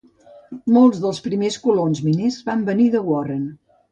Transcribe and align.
Molts 0.77 1.01
dels 1.03 1.19
primers 1.25 1.59
colons 1.67 2.03
miners 2.07 2.39
van 2.49 2.65
venir 2.73 2.91
de 2.97 3.05
Warren. 3.13 3.47